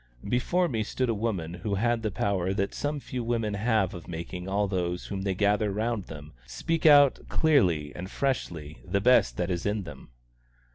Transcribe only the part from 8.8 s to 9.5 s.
the best